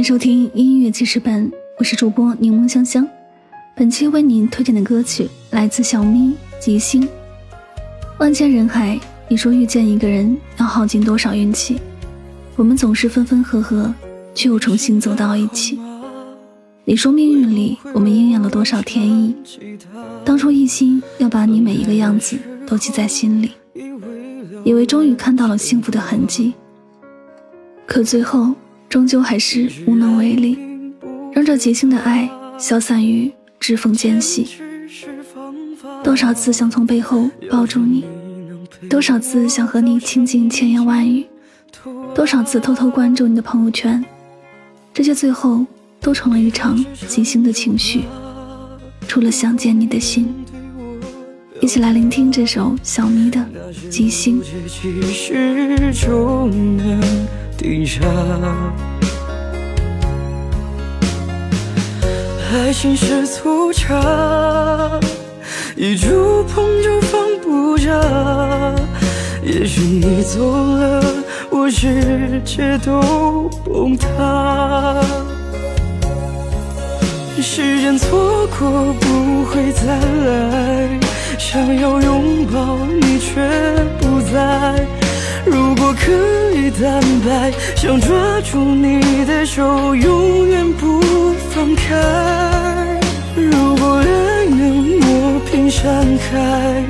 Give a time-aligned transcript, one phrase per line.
[0.00, 3.06] 迎收听音乐记事本，我是主播柠檬香香。
[3.76, 6.28] 本期为您推荐的歌曲来自小咪
[6.58, 7.02] 《吉星》。
[8.18, 11.78] 万千人海，你说遇见一个人要耗尽多少运气？
[12.56, 13.94] 我们总是分分合合，
[14.34, 15.78] 却又重新走到一起。
[16.86, 19.36] 你说命运里我们应验了多少天意？
[20.24, 23.52] 当初一心要把你每一个样子都记在心里，
[24.64, 26.54] 以为终于看到了幸福的痕迹，
[27.84, 28.54] 可最后。
[28.90, 30.58] 终究还是无能为力，
[31.32, 32.28] 让这即兴的爱
[32.58, 34.48] 消散于指缝间隙。
[36.02, 38.04] 多少次想从背后抱住你，
[38.88, 41.24] 多少次想和你倾尽千言万语，
[42.12, 44.04] 多少次偷偷关注你的朋友圈，
[44.92, 45.64] 这些最后
[46.00, 48.02] 都成了一场即兴的情绪，
[49.06, 50.34] 除了想见你的心。
[51.60, 53.38] 一起来聆听这首小咪的
[53.88, 54.42] 《即兴》。
[57.60, 58.00] 停下，
[62.50, 64.98] 爱情是粗茶，
[65.76, 67.90] 一触碰就放不下。
[69.42, 71.04] 也许你走了，
[71.50, 75.04] 我世界都崩塌。
[77.42, 80.98] 时间错过不会再来，
[81.38, 82.78] 想要拥抱
[87.20, 91.00] 白，想抓住你的手，永远不
[91.50, 93.00] 放开。
[93.36, 96.84] 如果爱能磨平山海，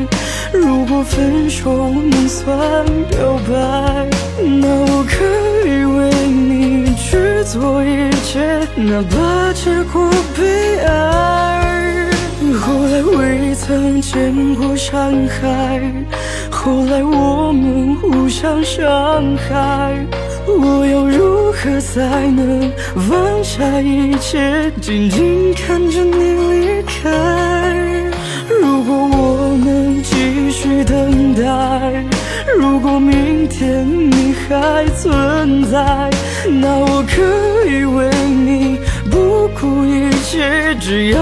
[0.53, 4.07] 如果分手能算表白，
[4.43, 12.11] 那我可以为你去做一切，哪怕结果悲哀。
[12.61, 15.81] 后来未曾见过山海。
[16.63, 20.07] 后来我们互相伤害，
[20.47, 22.71] 我要如何才能
[23.09, 27.09] 放下一切，静静看着你离开？
[28.61, 32.05] 如果我能继续等待，
[32.59, 36.11] 如果明天你还存在，
[36.47, 37.23] 那我可
[37.71, 38.77] 以为你
[39.11, 41.19] 不顾一切，只要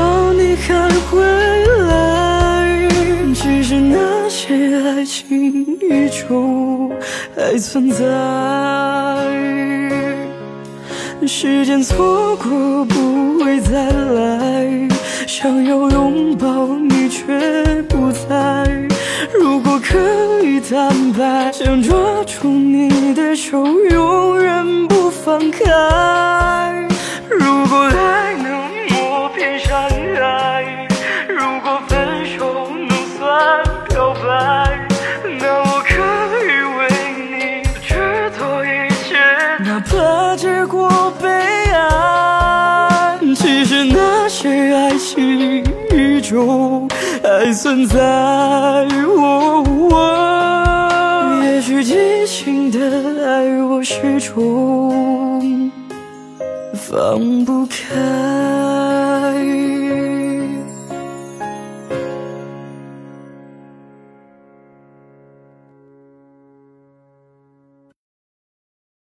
[4.51, 6.91] 那些爱情依旧
[7.37, 8.03] 还存在，
[11.27, 14.89] 时间错过不会再来，
[15.27, 18.67] 想要拥抱你却不在。
[19.39, 19.99] 如果可
[20.43, 21.95] 以坦白，想抓
[22.25, 26.89] 住你的手，永远不放开。
[27.29, 28.08] 如果爱
[43.59, 46.87] 其实那些爱情依旧
[47.25, 48.87] 还存在。
[51.43, 55.73] 也许激情的爱我始终
[56.73, 58.88] 放不开。